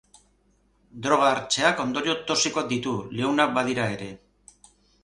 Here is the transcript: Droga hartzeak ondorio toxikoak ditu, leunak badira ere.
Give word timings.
Droga 1.07 1.27
hartzeak 1.33 1.83
ondorio 1.85 2.17
toxikoak 2.33 2.73
ditu, 2.73 2.99
leunak 3.21 3.57
badira 3.61 3.89
ere. 3.99 4.15